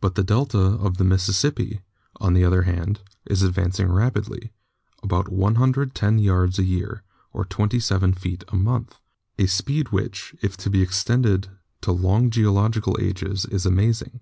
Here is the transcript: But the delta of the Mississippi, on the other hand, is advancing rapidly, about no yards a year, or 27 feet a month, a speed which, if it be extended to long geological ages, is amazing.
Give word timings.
But 0.00 0.14
the 0.14 0.22
delta 0.22 0.60
of 0.60 0.96
the 0.96 1.02
Mississippi, 1.02 1.80
on 2.20 2.34
the 2.34 2.44
other 2.44 2.62
hand, 2.62 3.00
is 3.26 3.42
advancing 3.42 3.90
rapidly, 3.90 4.52
about 5.02 5.28
no 5.28 6.16
yards 6.18 6.58
a 6.60 6.64
year, 6.64 7.02
or 7.32 7.44
27 7.44 8.12
feet 8.14 8.44
a 8.46 8.54
month, 8.54 9.00
a 9.40 9.46
speed 9.46 9.88
which, 9.88 10.36
if 10.40 10.54
it 10.64 10.70
be 10.70 10.82
extended 10.82 11.48
to 11.80 11.90
long 11.90 12.30
geological 12.30 12.96
ages, 13.00 13.44
is 13.46 13.66
amazing. 13.66 14.20